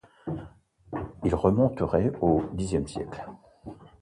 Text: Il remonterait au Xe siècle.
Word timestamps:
Il 1.23 1.35
remonterait 1.35 2.11
au 2.21 2.41
Xe 2.57 2.83
siècle. 2.91 3.23